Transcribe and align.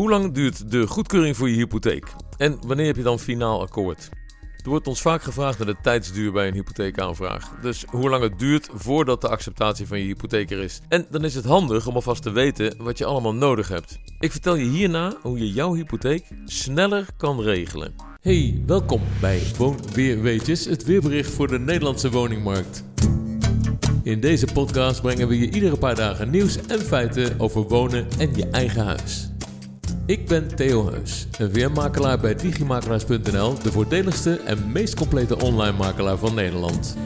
Hoe 0.00 0.10
lang 0.10 0.32
duurt 0.32 0.70
de 0.70 0.86
goedkeuring 0.86 1.36
voor 1.36 1.48
je 1.48 1.56
hypotheek? 1.56 2.14
En 2.36 2.58
wanneer 2.66 2.86
heb 2.86 2.96
je 2.96 3.02
dan 3.02 3.18
finaal 3.18 3.60
akkoord? 3.60 4.08
Er 4.64 4.68
wordt 4.68 4.86
ons 4.86 5.00
vaak 5.00 5.22
gevraagd 5.22 5.58
naar 5.58 5.66
de 5.66 5.76
tijdsduur 5.82 6.32
bij 6.32 6.48
een 6.48 6.54
hypotheekaanvraag. 6.54 7.50
Dus 7.62 7.84
hoe 7.88 8.10
lang 8.10 8.22
het 8.22 8.38
duurt 8.38 8.68
voordat 8.72 9.20
de 9.20 9.28
acceptatie 9.28 9.86
van 9.86 9.98
je 9.98 10.04
hypotheek 10.04 10.50
er 10.50 10.58
is. 10.58 10.80
En 10.88 11.06
dan 11.10 11.24
is 11.24 11.34
het 11.34 11.44
handig 11.44 11.86
om 11.86 11.94
alvast 11.94 12.22
te 12.22 12.30
weten 12.30 12.74
wat 12.78 12.98
je 12.98 13.04
allemaal 13.04 13.34
nodig 13.34 13.68
hebt. 13.68 13.98
Ik 14.18 14.32
vertel 14.32 14.54
je 14.54 14.68
hierna 14.68 15.16
hoe 15.22 15.38
je 15.38 15.52
jouw 15.52 15.74
hypotheek 15.74 16.28
sneller 16.44 17.06
kan 17.16 17.40
regelen. 17.40 17.94
Hey, 18.20 18.62
welkom 18.66 19.02
bij 19.20 19.42
Woonweerweetjes, 19.58 20.64
het 20.64 20.84
weerbericht 20.84 21.30
voor 21.30 21.48
de 21.48 21.58
Nederlandse 21.58 22.10
woningmarkt. 22.10 22.84
In 24.02 24.20
deze 24.20 24.46
podcast 24.52 25.02
brengen 25.02 25.28
we 25.28 25.38
je 25.38 25.50
iedere 25.50 25.76
paar 25.76 25.94
dagen 25.94 26.30
nieuws 26.30 26.66
en 26.66 26.80
feiten 26.80 27.40
over 27.40 27.62
wonen 27.62 28.06
en 28.18 28.36
je 28.36 28.46
eigen 28.46 28.84
huis. 28.84 29.29
Ik 30.10 30.26
ben 30.26 30.56
Theo 30.56 30.90
Heus, 30.90 31.26
een 31.38 31.52
weermakelaar 31.52 32.18
bij 32.18 32.34
digimakelaars.nl, 32.34 33.58
de 33.58 33.72
voordeligste 33.72 34.36
en 34.36 34.72
meest 34.72 34.94
complete 34.94 35.38
online 35.38 35.76
makelaar 35.76 36.16
van 36.16 36.34
Nederland. 36.34 36.96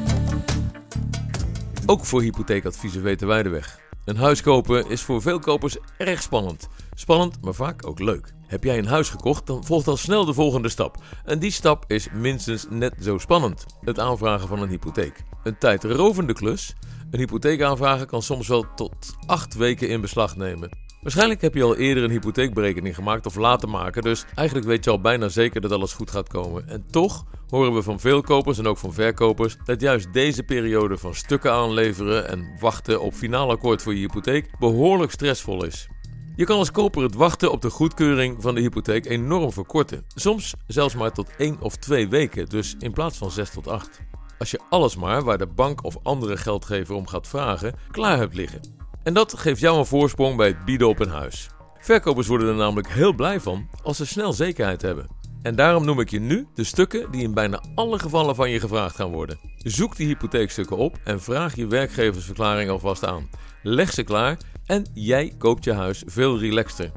Ook 1.87 2.05
voor 2.05 2.23
hypotheekadviezen 2.23 3.03
weten 3.03 3.27
wij 3.27 3.43
de 3.43 3.49
weg. 3.49 3.79
Een 4.05 4.17
huis 4.17 4.43
kopen 4.43 4.91
is 4.91 5.03
voor 5.03 5.23
veel 5.23 5.39
kopers 5.39 5.77
erg 5.99 6.23
spannend. 6.23 6.69
Spannend, 6.95 7.43
maar 7.43 7.55
vaak 7.55 7.87
ook 7.87 7.99
leuk. 7.99 8.33
Heb 8.47 8.65
jij 8.65 8.79
een 8.79 8.87
huis 8.87 9.09
gekocht, 9.09 9.47
dan 9.47 9.65
volgt 9.65 9.89
al 9.89 9.97
snel 9.97 10.25
de 10.25 10.35
volgende 10.35 10.69
stap. 10.69 10.97
En 11.25 11.39
die 11.39 11.53
stap 11.53 11.85
is 11.87 12.09
minstens 12.13 12.67
net 12.71 12.95
zo 13.01 13.19
spannend: 13.19 13.67
het 13.81 13.99
aanvragen 13.99 14.49
van 14.49 14.63
een 14.63 14.69
hypotheek. 14.69 15.23
Een 15.43 15.59
tijdrovende 15.59 16.33
klus. 16.33 16.75
Een 17.11 17.19
hypotheek 17.19 17.63
aanvragen 17.63 18.07
kan 18.07 18.23
soms 18.23 18.49
wel 18.49 18.67
tot 18.75 19.15
8 19.27 19.55
weken 19.55 19.89
in 19.89 20.01
beslag 20.01 20.37
nemen. 20.37 20.84
Waarschijnlijk 21.05 21.41
heb 21.41 21.55
je 21.55 21.63
al 21.63 21.77
eerder 21.77 22.05
een 22.05 22.11
hypotheekberekening 22.11 22.95
gemaakt 22.95 23.27
of 23.27 23.37
laten 23.37 23.69
maken, 23.71 24.03
dus 24.03 24.25
eigenlijk 24.35 24.69
weet 24.69 24.85
je 24.85 24.91
al 24.91 25.01
bijna 25.01 25.29
zeker 25.29 25.61
dat 25.61 25.73
alles 25.73 25.93
goed 25.93 26.11
gaat 26.11 26.29
komen. 26.29 26.69
En 26.69 26.85
toch 26.91 27.25
horen 27.49 27.75
we 27.75 27.83
van 27.83 28.01
veel 28.01 28.21
kopers 28.21 28.59
en 28.59 28.67
ook 28.67 28.79
van 28.79 28.93
verkopers 28.93 29.57
dat 29.65 29.81
juist 29.81 30.13
deze 30.13 30.43
periode 30.43 30.99
van 30.99 31.15
stukken 31.15 31.53
aanleveren 31.53 32.29
en 32.29 32.57
wachten 32.61 33.01
op 33.01 33.15
finaal 33.15 33.51
akkoord 33.51 33.83
voor 33.83 33.95
je 33.95 34.01
hypotheek 34.01 34.59
behoorlijk 34.59 35.11
stressvol 35.11 35.65
is. 35.65 35.89
Je 36.37 36.45
kan 36.45 36.59
als 36.59 36.71
koper 36.71 37.03
het 37.03 37.15
wachten 37.15 37.53
op 37.53 37.63
de 37.63 37.71
goedkeuring 37.71 38.37
van 38.43 38.55
de 38.55 38.61
hypotheek 38.61 39.07
enorm 39.07 39.53
verkorten. 39.53 40.05
Soms 40.15 40.55
zelfs 40.67 40.95
maar 40.95 41.13
tot 41.13 41.31
1 41.37 41.61
of 41.61 41.77
2 41.77 42.09
weken, 42.09 42.49
dus 42.49 42.77
in 42.79 42.93
plaats 42.93 43.19
van 43.19 43.31
6 43.31 43.51
tot 43.51 43.69
8. 43.69 44.01
Als 44.39 44.51
je 44.51 44.61
alles 44.71 44.97
maar 44.97 45.23
waar 45.23 45.39
de 45.39 45.47
bank 45.47 45.85
of 45.85 45.97
andere 46.03 46.37
geldgever 46.37 46.95
om 46.95 47.07
gaat 47.07 47.29
vragen, 47.29 47.75
klaar 47.91 48.17
hebt 48.17 48.35
liggen. 48.35 48.84
En 49.05 49.15
dat 49.15 49.39
geeft 49.39 49.61
jou 49.61 49.79
een 49.79 49.87
voorsprong 49.87 50.37
bij 50.37 50.47
het 50.47 50.65
bieden 50.65 50.89
op 50.89 51.01
een 51.01 51.09
huis. 51.09 51.49
Verkopers 51.79 52.27
worden 52.27 52.49
er 52.49 52.55
namelijk 52.55 52.89
heel 52.89 53.13
blij 53.13 53.41
van 53.41 53.69
als 53.83 53.97
ze 53.97 54.07
snel 54.07 54.33
zekerheid 54.33 54.83
hebben. 54.83 55.07
En 55.43 55.55
daarom 55.55 55.85
noem 55.85 56.01
ik 56.01 56.11
je 56.11 56.21
nu 56.21 56.47
de 56.55 56.65
stukken 56.65 57.11
die 57.11 57.23
in 57.23 57.35
bijna 57.35 57.63
alle 57.75 57.99
gevallen 57.99 58.35
van 58.35 58.51
je 58.51 58.61
gevraagd 58.61 58.97
gaan 58.97 59.13
worden. 59.13 59.39
Zoek 59.59 59.97
die 59.97 60.07
hypotheekstukken 60.07 60.77
op 60.77 60.99
en 61.05 61.21
vraag 61.21 61.57
je 61.57 61.67
werkgeversverklaring 61.67 62.71
alvast 62.71 63.05
aan. 63.05 63.31
Leg 63.63 63.93
ze 63.93 64.03
klaar 64.03 64.39
en 64.67 64.87
jij 64.95 65.35
koopt 65.39 65.65
je 65.65 65.73
huis 65.73 66.03
veel 66.07 66.39
relaxter. 66.39 66.93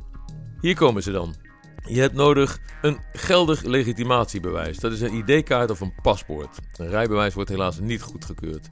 Hier 0.61 0.75
komen 0.75 1.03
ze 1.03 1.11
dan. 1.11 1.35
Je 1.87 1.99
hebt 1.99 2.13
nodig 2.13 2.59
een 2.81 2.99
geldig 3.11 3.63
legitimatiebewijs. 3.63 4.77
Dat 4.77 4.91
is 4.91 5.01
een 5.01 5.13
ID-kaart 5.27 5.69
of 5.69 5.81
een 5.81 5.93
paspoort. 6.01 6.59
Een 6.77 6.89
rijbewijs 6.89 7.33
wordt 7.33 7.49
helaas 7.49 7.79
niet 7.79 8.01
goedgekeurd. 8.01 8.69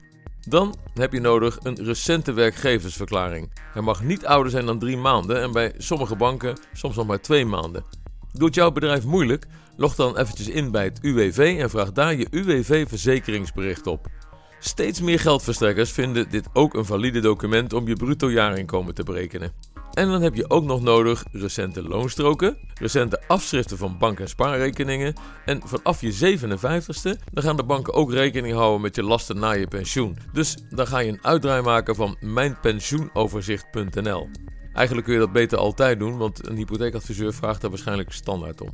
Dan 0.48 0.76
heb 0.94 1.14
je 1.14 1.20
nodig 1.20 1.58
een 1.64 1.76
recente 1.84 2.34
werkgeversverklaring. 2.34 3.52
Hij 3.74 3.82
mag 3.82 4.04
niet 4.04 4.26
ouder 4.26 4.52
zijn 4.52 4.66
dan 4.66 4.80
drie 4.80 4.98
maanden 4.98 5.42
en 5.42 5.52
bij 5.52 5.74
sommige 5.78 6.16
banken 6.16 6.60
soms 6.74 6.96
nog 6.96 7.08
maar 7.08 7.22
twee 7.22 7.46
maanden. 7.46 7.84
Doet 8.34 8.56
jouw 8.56 8.72
bedrijf 8.72 9.04
moeilijk? 9.04 9.46
Log 9.78 9.96
dan 9.96 10.18
eventjes 10.18 10.48
in 10.48 10.72
bij 10.72 10.84
het 10.84 11.00
UWV 11.02 11.58
en 11.60 11.70
vraag 11.70 11.92
daar 11.92 12.16
je 12.16 12.28
UWV-verzekeringsbericht 12.32 13.88
op. 13.88 14.08
Steeds 14.60 15.02
meer 15.02 15.20
geldverstrekkers 15.20 15.92
vinden 15.92 16.30
dit 16.30 16.48
ook 16.54 16.74
een 16.74 16.86
valide 16.86 17.20
document 17.20 17.74
om 17.74 17.88
je 17.88 17.96
bruto 17.96 18.32
jaarinkomen 18.32 18.94
te 18.94 19.04
berekenen. 19.04 19.75
En 19.96 20.08
dan 20.08 20.22
heb 20.22 20.36
je 20.36 20.50
ook 20.50 20.64
nog 20.64 20.82
nodig 20.82 21.26
recente 21.32 21.84
loonstroken, 21.84 22.58
recente 22.74 23.22
afschriften 23.28 23.78
van 23.78 23.98
bank- 23.98 24.20
en 24.20 24.30
spaarrekeningen. 24.30 25.14
En 25.46 25.62
vanaf 25.66 26.02
je 26.02 26.38
57ste 26.38 27.20
dan 27.34 27.44
gaan 27.44 27.56
de 27.56 27.64
banken 27.64 27.94
ook 27.94 28.12
rekening 28.12 28.54
houden 28.54 28.82
met 28.82 28.96
je 28.96 29.04
lasten 29.04 29.40
na 29.40 29.52
je 29.52 29.68
pensioen. 29.68 30.18
Dus 30.34 30.58
dan 30.70 30.88
ga 30.88 31.00
je 31.00 31.12
een 31.12 31.24
uitdraai 31.24 31.62
maken 31.62 31.96
van 31.96 32.18
mijnpensioenoverzicht.nl. 32.20 34.30
Eigenlijk 34.74 35.06
kun 35.06 35.16
je 35.16 35.22
dat 35.22 35.32
beter 35.32 35.58
altijd 35.58 36.00
doen, 36.00 36.18
want 36.18 36.48
een 36.48 36.56
hypotheekadviseur 36.56 37.34
vraagt 37.34 37.62
daar 37.62 37.70
waarschijnlijk 37.70 38.12
standaard 38.12 38.62
om. 38.62 38.70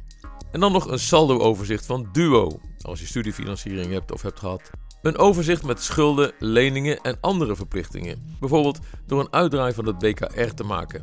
En 0.52 0.60
dan 0.60 0.72
nog 0.72 0.92
een 0.92 1.00
saldo-overzicht 1.00 1.86
van 1.86 2.10
Duo, 2.12 2.60
als 2.82 3.00
je 3.00 3.06
studiefinanciering 3.06 3.92
hebt 3.92 4.12
of 4.12 4.22
hebt 4.22 4.40
gehad. 4.40 4.70
Een 5.02 5.18
overzicht 5.18 5.64
met 5.64 5.82
schulden, 5.82 6.32
leningen 6.40 7.02
en 7.02 7.18
andere 7.22 7.56
verplichtingen. 7.56 8.36
Bijvoorbeeld 8.40 8.80
door 9.08 9.20
een 9.20 9.34
uitdraai 9.34 9.74
van 9.74 9.86
het 9.86 9.98
BKR 9.98 10.54
te 10.56 10.64
maken. 10.64 11.02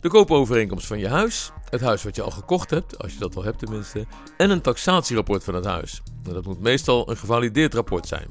De 0.00 0.08
koopovereenkomst 0.08 0.86
van 0.86 0.98
je 0.98 1.08
huis, 1.08 1.50
het 1.70 1.80
huis 1.80 2.02
wat 2.02 2.16
je 2.16 2.22
al 2.22 2.30
gekocht 2.30 2.70
hebt, 2.70 2.98
als 2.98 3.12
je 3.12 3.18
dat 3.18 3.36
al 3.36 3.44
hebt 3.44 3.58
tenminste, 3.58 4.06
en 4.36 4.50
een 4.50 4.60
taxatierapport 4.60 5.44
van 5.44 5.54
het 5.54 5.64
huis. 5.64 6.02
Nou, 6.22 6.34
dat 6.34 6.44
moet 6.44 6.60
meestal 6.60 7.10
een 7.10 7.16
gevalideerd 7.16 7.74
rapport 7.74 8.06
zijn. 8.06 8.28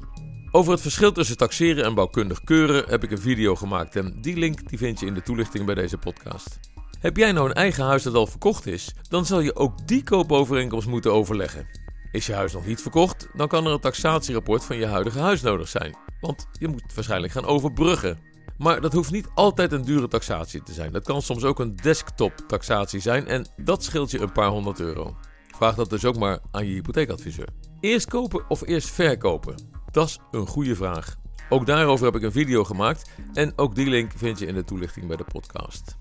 Over 0.50 0.72
het 0.72 0.80
verschil 0.80 1.12
tussen 1.12 1.36
taxeren 1.36 1.84
en 1.84 1.94
bouwkundig 1.94 2.40
keuren 2.44 2.84
heb 2.88 3.04
ik 3.04 3.10
een 3.10 3.18
video 3.18 3.54
gemaakt 3.54 3.96
en 3.96 4.18
die 4.20 4.36
link 4.36 4.68
die 4.68 4.78
vind 4.78 5.00
je 5.00 5.06
in 5.06 5.14
de 5.14 5.22
toelichting 5.22 5.66
bij 5.66 5.74
deze 5.74 5.98
podcast. 5.98 6.58
Heb 7.00 7.16
jij 7.16 7.32
nou 7.32 7.48
een 7.48 7.54
eigen 7.54 7.84
huis 7.84 8.02
dat 8.02 8.14
al 8.14 8.26
verkocht 8.26 8.66
is, 8.66 8.94
dan 9.08 9.26
zal 9.26 9.40
je 9.40 9.56
ook 9.56 9.86
die 9.86 10.02
koopovereenkomst 10.02 10.88
moeten 10.88 11.12
overleggen. 11.12 11.83
Is 12.14 12.26
je 12.26 12.34
huis 12.34 12.52
nog 12.52 12.66
niet 12.66 12.82
verkocht, 12.82 13.28
dan 13.32 13.48
kan 13.48 13.66
er 13.66 13.72
een 13.72 13.80
taxatierapport 13.80 14.64
van 14.64 14.76
je 14.76 14.86
huidige 14.86 15.18
huis 15.18 15.40
nodig 15.40 15.68
zijn. 15.68 15.96
Want 16.20 16.46
je 16.52 16.68
moet 16.68 16.94
waarschijnlijk 16.94 17.32
gaan 17.32 17.44
overbruggen. 17.44 18.18
Maar 18.58 18.80
dat 18.80 18.92
hoeft 18.92 19.10
niet 19.10 19.28
altijd 19.34 19.72
een 19.72 19.84
dure 19.84 20.08
taxatie 20.08 20.62
te 20.62 20.72
zijn. 20.72 20.92
Dat 20.92 21.04
kan 21.04 21.22
soms 21.22 21.44
ook 21.44 21.58
een 21.58 21.76
desktop 21.76 22.32
taxatie 22.46 23.00
zijn 23.00 23.26
en 23.26 23.46
dat 23.56 23.84
scheelt 23.84 24.10
je 24.10 24.20
een 24.20 24.32
paar 24.32 24.48
honderd 24.48 24.80
euro. 24.80 25.16
Vraag 25.56 25.74
dat 25.74 25.90
dus 25.90 26.04
ook 26.04 26.16
maar 26.16 26.38
aan 26.50 26.66
je 26.66 26.72
hypotheekadviseur. 26.72 27.48
Eerst 27.80 28.08
kopen 28.08 28.44
of 28.48 28.66
eerst 28.66 28.90
verkopen? 28.90 29.54
Dat 29.90 30.08
is 30.08 30.18
een 30.30 30.46
goede 30.46 30.74
vraag. 30.74 31.14
Ook 31.48 31.66
daarover 31.66 32.04
heb 32.04 32.16
ik 32.16 32.22
een 32.22 32.32
video 32.32 32.64
gemaakt 32.64 33.10
en 33.32 33.52
ook 33.56 33.74
die 33.74 33.88
link 33.88 34.12
vind 34.16 34.38
je 34.38 34.46
in 34.46 34.54
de 34.54 34.64
toelichting 34.64 35.06
bij 35.06 35.16
de 35.16 35.26
podcast. 35.32 35.96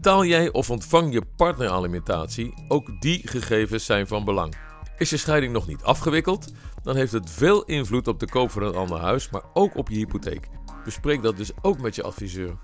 Taal 0.00 0.24
jij 0.24 0.52
of 0.52 0.70
ontvang 0.70 1.12
je 1.12 1.22
partneralimentatie? 1.36 2.54
Ook 2.68 3.00
die 3.00 3.28
gegevens 3.28 3.84
zijn 3.84 4.06
van 4.06 4.24
belang. 4.24 4.67
Is 4.98 5.10
je 5.10 5.16
scheiding 5.16 5.52
nog 5.52 5.66
niet 5.66 5.82
afgewikkeld, 5.82 6.52
dan 6.82 6.96
heeft 6.96 7.12
het 7.12 7.30
veel 7.30 7.64
invloed 7.64 8.08
op 8.08 8.20
de 8.20 8.28
koop 8.28 8.50
van 8.50 8.62
een 8.62 8.74
ander 8.74 8.98
huis, 8.98 9.30
maar 9.30 9.42
ook 9.54 9.76
op 9.76 9.88
je 9.88 9.96
hypotheek. 9.96 10.48
Bespreek 10.84 11.22
dat 11.22 11.36
dus 11.36 11.50
ook 11.62 11.80
met 11.80 11.94
je 11.94 12.02
adviseur. 12.02 12.56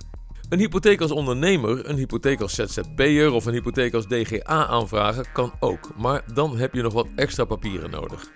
Een 0.48 0.58
hypotheek 0.58 1.00
als 1.00 1.10
ondernemer, 1.10 1.88
een 1.88 1.96
hypotheek 1.96 2.40
als 2.40 2.54
ZZP'er 2.54 3.32
of 3.32 3.46
een 3.46 3.52
hypotheek 3.52 3.94
als 3.94 4.06
DGA 4.06 4.66
aanvragen 4.66 5.24
kan 5.32 5.52
ook, 5.60 5.96
maar 5.96 6.24
dan 6.34 6.56
heb 6.56 6.74
je 6.74 6.82
nog 6.82 6.92
wat 6.92 7.06
extra 7.16 7.44
papieren 7.44 7.90
nodig. 7.90 8.30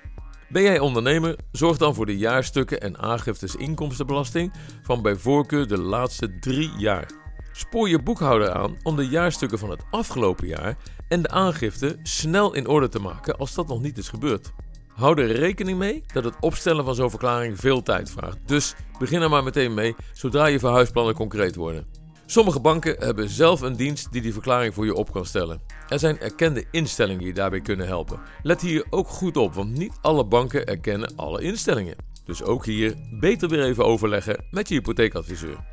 Ben 0.49 0.63
jij 0.63 0.79
ondernemer? 0.79 1.37
Zorg 1.53 1.77
dan 1.77 1.95
voor 1.95 2.07
de 2.07 2.19
jaarstukken 2.19 2.81
en 2.81 2.99
aangiftes 2.99 3.57
inkomstenbelasting 3.57 4.53
van 4.83 5.03
bij 5.03 5.17
voorkeur 5.17 5.67
de 5.67 5.79
laatste 5.79 6.39
drie 6.39 6.71
jaar. 6.77 7.11
Spoor 7.53 7.89
je 7.89 8.03
boekhouder 8.03 8.53
aan 8.53 8.77
om 8.83 8.97
de 8.97 9.09
jaarstukken 9.09 9.59
van 9.59 9.71
het 9.71 9.83
afgelopen 9.91 10.47
jaar 10.47 10.77
en 11.09 11.23
de 11.23 11.29
aangifte 11.29 11.97
snel 12.03 12.55
in 12.55 12.69
orde 12.69 12.89
te 12.89 13.01
maken 13.01 13.37
als 13.39 13.55
dat 13.55 13.69
nog 13.69 13.81
niet 13.81 13.99
is 13.99 14.09
gebeurd. 14.09 14.53
Hou 14.89 15.23
er 15.23 15.33
rekening 15.33 15.79
mee 15.79 16.05
dat 16.13 16.25
het 16.25 16.35
opstellen 16.41 16.85
van 16.85 16.95
zo'n 16.95 17.11
verklaring 17.11 17.61
veel 17.61 17.83
tijd 17.83 18.11
vraagt. 18.11 18.39
Dus 18.47 18.75
begin 18.99 19.23
er 19.23 19.31
maar 19.31 19.45
meteen 19.45 19.75
mee 19.75 19.95
zodra 20.13 20.47
je 20.47 20.59
verhuisplannen 20.59 21.15
concreet 21.15 21.55
worden. 21.55 21.87
Sommige 22.27 22.61
banken 22.61 22.97
hebben 22.99 23.29
zelf 23.29 23.61
een 23.61 23.77
dienst 23.77 24.13
die 24.13 24.23
die 24.23 24.33
verklaring 24.33 24.75
voor 24.75 24.85
je 24.85 24.95
op 24.95 25.13
kan 25.13 25.25
stellen. 25.25 25.63
Er 25.89 25.99
zijn 25.99 26.21
erkende 26.21 26.65
instellingen 26.71 27.25
die 27.25 27.33
daarbij 27.33 27.61
kunnen 27.61 27.87
helpen. 27.87 28.21
Let 28.43 28.61
hier 28.61 28.87
ook 28.91 29.09
goed 29.09 29.37
op, 29.37 29.55
want 29.55 29.79
niet 29.79 29.99
alle 30.01 30.25
banken 30.25 30.67
erkennen 30.67 31.13
alle 31.17 31.43
instellingen. 31.43 31.97
Dus 32.25 32.43
ook 32.43 32.65
hier 32.65 32.95
beter 33.21 33.49
weer 33.49 33.65
even 33.65 33.85
overleggen 33.85 34.45
met 34.51 34.69
je 34.69 34.75
hypotheekadviseur. 34.75 35.65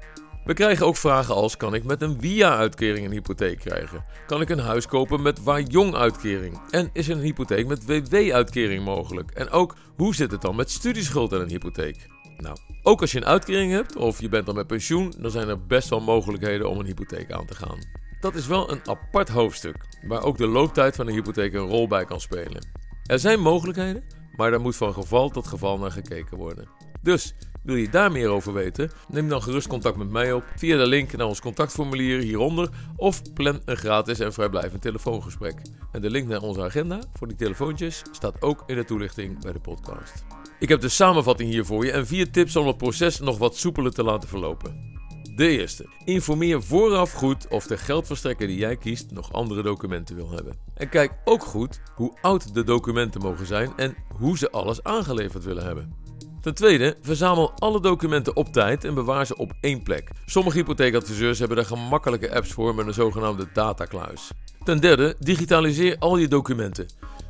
We 0.45 0.53
krijgen 0.53 0.85
ook 0.85 0.97
vragen 0.97 1.35
als: 1.35 1.57
kan 1.57 1.73
ik 1.73 1.83
met 1.83 2.01
een 2.01 2.19
WIA-uitkering 2.19 3.05
een 3.05 3.11
hypotheek 3.11 3.59
krijgen? 3.59 4.05
Kan 4.27 4.41
ik 4.41 4.49
een 4.49 4.59
huis 4.59 4.87
kopen 4.87 5.21
met 5.21 5.43
Wajong-uitkering? 5.43 6.61
En 6.69 6.89
is 6.93 7.07
een 7.07 7.19
hypotheek 7.19 7.67
met 7.67 7.85
WW-uitkering 7.85 8.83
mogelijk? 8.83 9.31
En 9.31 9.49
ook 9.49 9.75
hoe 9.95 10.15
zit 10.15 10.31
het 10.31 10.41
dan 10.41 10.55
met 10.55 10.71
studieschuld 10.71 11.33
en 11.33 11.41
een 11.41 11.49
hypotheek? 11.49 12.07
Nou, 12.37 12.57
ook 12.83 13.01
als 13.01 13.11
je 13.11 13.17
een 13.17 13.25
uitkering 13.25 13.71
hebt 13.71 13.95
of 13.95 14.21
je 14.21 14.29
bent 14.29 14.45
dan 14.45 14.55
met 14.55 14.67
pensioen, 14.67 15.13
dan 15.17 15.31
zijn 15.31 15.49
er 15.49 15.65
best 15.65 15.89
wel 15.89 15.99
mogelijkheden 16.01 16.69
om 16.69 16.79
een 16.79 16.85
hypotheek 16.85 17.31
aan 17.31 17.45
te 17.45 17.55
gaan. 17.55 17.79
Dat 18.19 18.35
is 18.35 18.47
wel 18.47 18.71
een 18.71 18.87
apart 18.87 19.29
hoofdstuk, 19.29 19.75
waar 20.07 20.23
ook 20.23 20.37
de 20.37 20.47
looptijd 20.47 20.95
van 20.95 21.07
een 21.07 21.13
hypotheek 21.13 21.53
een 21.53 21.69
rol 21.69 21.87
bij 21.87 22.05
kan 22.05 22.21
spelen. 22.21 22.67
Er 23.03 23.19
zijn 23.19 23.39
mogelijkheden, 23.39 24.03
maar 24.35 24.51
daar 24.51 24.61
moet 24.61 24.75
van 24.75 24.93
geval 24.93 25.29
tot 25.29 25.47
geval 25.47 25.77
naar 25.77 25.91
gekeken 25.91 26.37
worden. 26.37 26.67
Dus 27.01 27.35
Wil 27.65 27.75
je 27.75 27.89
daar 27.89 28.11
meer 28.11 28.29
over 28.29 28.53
weten? 28.53 28.91
Neem 29.07 29.29
dan 29.29 29.41
gerust 29.41 29.67
contact 29.67 29.97
met 29.97 30.09
mij 30.09 30.33
op 30.33 30.43
via 30.55 30.77
de 30.77 30.87
link 30.87 31.11
naar 31.11 31.27
ons 31.27 31.41
contactformulier 31.41 32.19
hieronder 32.19 32.69
of 32.95 33.21
plan 33.33 33.59
een 33.65 33.77
gratis 33.77 34.19
en 34.19 34.33
vrijblijvend 34.33 34.81
telefoongesprek. 34.81 35.61
En 35.91 36.01
de 36.01 36.09
link 36.09 36.27
naar 36.27 36.41
onze 36.41 36.61
agenda 36.61 36.99
voor 37.13 37.27
die 37.27 37.37
telefoontjes 37.37 38.01
staat 38.11 38.41
ook 38.41 38.63
in 38.67 38.75
de 38.75 38.85
toelichting 38.85 39.41
bij 39.41 39.51
de 39.51 39.59
podcast. 39.59 40.25
Ik 40.59 40.69
heb 40.69 40.81
de 40.81 40.89
samenvatting 40.89 41.49
hier 41.49 41.65
voor 41.65 41.85
je 41.85 41.91
en 41.91 42.07
vier 42.07 42.31
tips 42.31 42.55
om 42.55 42.67
het 42.67 42.77
proces 42.77 43.19
nog 43.19 43.37
wat 43.37 43.57
soepeler 43.57 43.93
te 43.93 44.03
laten 44.03 44.29
verlopen. 44.29 44.93
De 45.35 45.47
eerste. 45.47 45.89
Informeer 46.03 46.63
vooraf 46.63 47.11
goed 47.11 47.47
of 47.47 47.67
de 47.67 47.77
geldverstrekker 47.77 48.47
die 48.47 48.57
jij 48.57 48.77
kiest 48.77 49.11
nog 49.11 49.33
andere 49.33 49.61
documenten 49.61 50.15
wil 50.15 50.31
hebben. 50.31 50.57
En 50.73 50.89
kijk 50.89 51.13
ook 51.23 51.43
goed 51.43 51.81
hoe 51.95 52.17
oud 52.21 52.53
de 52.53 52.63
documenten 52.63 53.21
mogen 53.21 53.45
zijn 53.45 53.73
en 53.75 53.95
hoe 54.17 54.37
ze 54.37 54.51
alles 54.51 54.83
aangeleverd 54.83 55.43
willen 55.43 55.65
hebben. 55.65 56.04
Ten 56.45 56.53
tweede, 56.53 56.97
verzamel 57.01 57.51
alle 57.55 57.81
documenten 57.81 58.35
op 58.35 58.51
tijd 58.51 58.83
en 58.83 58.93
bewaar 58.93 59.25
ze 59.25 59.37
op 59.37 59.51
één 59.59 59.83
plek. 59.83 60.09
Sommige 60.25 60.57
hypotheekadviseurs 60.57 61.39
hebben 61.39 61.57
daar 61.57 61.65
gemakkelijke 61.65 62.35
apps 62.35 62.51
voor 62.51 62.75
met 62.75 62.87
een 62.87 62.93
zogenaamde 62.93 63.47
datakluis. 63.53 64.31
Ten 64.63 64.81
derde, 64.81 65.15
digitaliseer 65.19 65.97
al 65.99 66.17
je 66.17 66.27
documenten. 66.27 66.87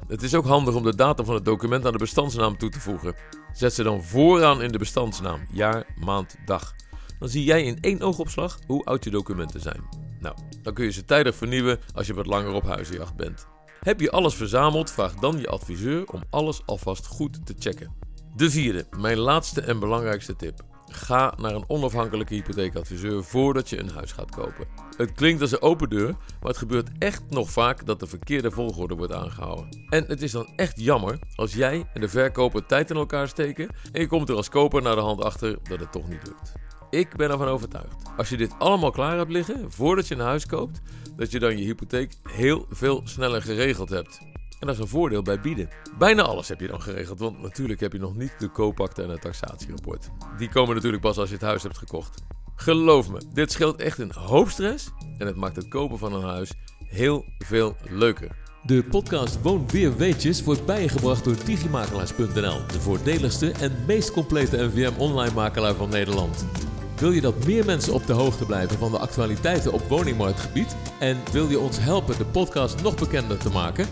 Het 0.07 0.23
is 0.23 0.35
ook 0.35 0.45
handig 0.45 0.75
om 0.75 0.83
de 0.83 0.95
datum 0.95 1.25
van 1.25 1.35
het 1.35 1.45
document 1.45 1.85
aan 1.85 1.91
de 1.91 1.97
bestandsnaam 1.97 2.57
toe 2.57 2.69
te 2.69 2.79
voegen. 2.79 3.15
Zet 3.53 3.73
ze 3.73 3.83
dan 3.83 4.03
vooraan 4.03 4.61
in 4.61 4.71
de 4.71 4.77
bestandsnaam, 4.77 5.47
jaar, 5.51 5.95
maand, 6.05 6.35
dag. 6.45 6.73
Dan 7.19 7.29
zie 7.29 7.43
jij 7.43 7.63
in 7.63 7.77
één 7.81 8.01
oogopslag 8.01 8.59
hoe 8.67 8.85
oud 8.85 9.03
je 9.03 9.09
documenten 9.09 9.61
zijn. 9.61 9.83
Nou, 10.19 10.35
dan 10.61 10.73
kun 10.73 10.85
je 10.85 10.91
ze 10.91 11.05
tijdig 11.05 11.35
vernieuwen 11.35 11.79
als 11.93 12.07
je 12.07 12.13
wat 12.13 12.25
langer 12.25 12.53
op 12.53 12.63
huizenjacht 12.63 13.15
bent. 13.15 13.47
Heb 13.79 13.99
je 13.99 14.11
alles 14.11 14.35
verzameld, 14.35 14.91
vraag 14.91 15.13
dan 15.13 15.39
je 15.39 15.47
adviseur 15.47 16.05
om 16.11 16.23
alles 16.29 16.61
alvast 16.65 17.05
goed 17.05 17.45
te 17.45 17.55
checken. 17.59 18.04
De 18.35 18.49
vierde, 18.49 18.85
mijn 18.97 19.17
laatste 19.17 19.61
en 19.61 19.79
belangrijkste 19.79 20.35
tip. 20.35 20.61
Ga 20.87 21.33
naar 21.37 21.55
een 21.55 21.63
onafhankelijke 21.67 22.33
hypotheekadviseur 22.33 23.23
voordat 23.23 23.69
je 23.69 23.79
een 23.79 23.89
huis 23.89 24.11
gaat 24.11 24.31
kopen. 24.31 24.67
Het 24.97 25.11
klinkt 25.11 25.41
als 25.41 25.51
een 25.51 25.61
open 25.61 25.89
deur, 25.89 26.09
maar 26.09 26.49
het 26.49 26.57
gebeurt 26.57 26.89
echt 26.99 27.23
nog 27.29 27.49
vaak 27.49 27.85
dat 27.85 27.99
de 27.99 28.07
verkeerde 28.07 28.51
volgorde 28.51 28.95
wordt 28.95 29.13
aangehouden. 29.13 29.85
En 29.89 30.05
het 30.07 30.21
is 30.21 30.31
dan 30.31 30.47
echt 30.55 30.79
jammer 30.79 31.19
als 31.35 31.53
jij 31.53 31.85
en 31.93 32.01
de 32.01 32.09
verkoper 32.09 32.65
tijd 32.65 32.89
in 32.89 32.95
elkaar 32.95 33.27
steken 33.27 33.69
en 33.91 34.01
je 34.01 34.07
komt 34.07 34.29
er 34.29 34.35
als 34.35 34.49
koper 34.49 34.81
naar 34.81 34.95
de 34.95 35.01
hand 35.01 35.23
achter 35.23 35.57
dat 35.63 35.79
het 35.79 35.91
toch 35.91 36.09
niet 36.09 36.27
lukt. 36.27 36.53
Ik 36.89 37.15
ben 37.15 37.31
ervan 37.31 37.47
overtuigd. 37.47 37.95
Als 38.17 38.29
je 38.29 38.37
dit 38.37 38.55
allemaal 38.57 38.91
klaar 38.91 39.17
hebt 39.17 39.31
liggen 39.31 39.71
voordat 39.71 40.07
je 40.07 40.15
een 40.15 40.21
huis 40.21 40.45
koopt, 40.45 40.81
dat 41.15 41.31
je 41.31 41.39
dan 41.39 41.57
je 41.57 41.63
hypotheek 41.63 42.13
heel 42.23 42.65
veel 42.69 43.01
sneller 43.03 43.41
geregeld 43.41 43.89
hebt. 43.89 44.19
En 44.59 44.67
dat 44.67 44.75
is 44.75 44.81
een 44.81 44.87
voordeel 44.87 45.21
bij 45.21 45.39
bieden. 45.39 45.69
Bijna 45.97 46.21
alles 46.21 46.47
heb 46.47 46.59
je 46.59 46.67
dan 46.67 46.81
geregeld, 46.81 47.19
want 47.19 47.41
natuurlijk 47.41 47.79
heb 47.79 47.93
je 47.93 47.99
nog 47.99 48.15
niet 48.15 48.33
de 48.39 48.47
koopakte 48.47 49.03
en 49.03 49.09
het 49.09 49.21
taxatierapport. 49.21 50.09
Die 50.37 50.49
komen 50.49 50.75
natuurlijk 50.75 51.01
pas 51.01 51.17
als 51.17 51.29
je 51.29 51.35
het 51.35 51.43
huis 51.43 51.63
hebt 51.63 51.77
gekocht. 51.77 52.23
Geloof 52.55 53.09
me, 53.09 53.21
dit 53.33 53.51
scheelt 53.51 53.79
echt 53.79 53.97
een 53.97 54.13
hoop 54.13 54.49
stress 54.49 54.91
en 55.17 55.27
het 55.27 55.35
maakt 55.35 55.55
het 55.55 55.67
kopen 55.67 55.97
van 55.97 56.13
een 56.13 56.23
huis 56.23 56.51
heel 56.85 57.25
veel 57.37 57.75
leuker. 57.89 58.43
De 58.63 58.83
podcast 58.83 59.41
Woon 59.41 59.67
Weer 59.67 59.97
Weetjes 59.97 60.43
wordt 60.43 60.65
bijgebracht 60.65 61.23
door 61.23 61.35
Digimakelaars.nl, 61.45 62.67
de 62.67 62.79
voordeligste 62.79 63.51
en 63.51 63.71
meest 63.87 64.11
complete 64.11 64.57
NVM 64.57 64.99
online 64.99 65.33
makelaar 65.33 65.75
van 65.75 65.89
Nederland. 65.89 66.45
Wil 66.99 67.11
je 67.11 67.21
dat 67.21 67.45
meer 67.45 67.65
mensen 67.65 67.93
op 67.93 68.05
de 68.05 68.13
hoogte 68.13 68.45
blijven 68.45 68.77
van 68.77 68.91
de 68.91 68.97
actualiteiten 68.97 69.73
op 69.73 69.81
woningmarktgebied 69.81 70.75
en 70.99 71.17
wil 71.31 71.49
je 71.49 71.59
ons 71.59 71.79
helpen 71.79 72.17
de 72.17 72.25
podcast 72.25 72.81
nog 72.81 72.95
bekender 72.95 73.37
te 73.37 73.49
maken? 73.49 73.87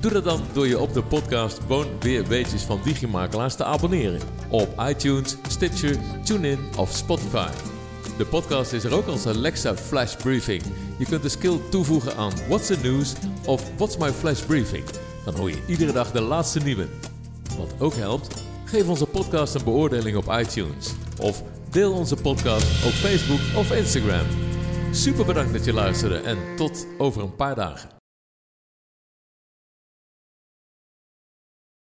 Doe 0.00 0.12
dat 0.12 0.24
dan 0.24 0.40
door 0.52 0.66
je 0.66 0.78
op 0.78 0.92
de 0.92 1.02
podcast 1.02 1.66
Woon 1.66 1.86
Weer 2.00 2.26
Weetjes 2.26 2.62
van 2.62 2.80
Digimakelaars 2.84 3.54
te 3.54 3.64
abonneren 3.64 4.20
op 4.50 4.82
iTunes, 4.88 5.36
Stitcher, 5.48 5.96
TuneIn 6.24 6.58
of 6.76 6.90
Spotify. 6.90 7.48
De 8.18 8.24
podcast 8.24 8.72
is 8.72 8.84
er 8.84 8.94
ook 8.94 9.06
als 9.06 9.26
Alexa 9.26 9.76
Flash 9.76 10.16
Briefing. 10.16 10.62
Je 10.98 11.04
kunt 11.04 11.22
de 11.22 11.28
skill 11.28 11.58
toevoegen 11.70 12.16
aan 12.16 12.32
What's 12.48 12.66
the 12.66 12.78
News 12.82 13.12
of 13.46 13.62
What's 13.76 13.96
My 13.96 14.10
Flash 14.10 14.40
Briefing. 14.40 14.84
Dan 15.24 15.34
hoor 15.34 15.50
je 15.50 15.62
iedere 15.66 15.92
dag 15.92 16.12
de 16.12 16.20
laatste 16.20 16.58
nieuwe. 16.58 16.86
Wat 17.58 17.74
ook 17.78 17.94
helpt, 17.94 18.44
geef 18.64 18.88
onze 18.88 19.06
podcast 19.06 19.54
een 19.54 19.64
beoordeling 19.64 20.16
op 20.16 20.38
iTunes. 20.38 20.92
Of 21.20 21.42
deel 21.70 21.92
onze 21.92 22.16
podcast 22.16 22.84
op 22.84 22.92
Facebook 22.92 23.40
of 23.56 23.72
Instagram. 23.72 24.26
Super 24.90 25.24
bedankt 25.24 25.52
dat 25.52 25.64
je 25.64 25.72
luisterde 25.72 26.16
en 26.16 26.38
tot 26.56 26.86
over 26.98 27.22
een 27.22 27.36
paar 27.36 27.54
dagen. 27.54 27.95